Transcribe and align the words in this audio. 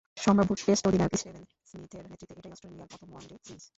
সম্ভাব্য 0.17 0.51
টেস্ট 0.61 0.83
অধিনায়ক 0.87 1.13
স্টিভেন 1.15 1.43
স্মিথের 1.69 2.03
নেতৃত্বে 2.11 2.35
এটাই 2.39 2.51
অস্ট্রেলিয়ার 2.51 2.89
প্রথম 2.91 3.09
ওয়ানডে 3.11 3.35
সিরিজ। 3.45 3.63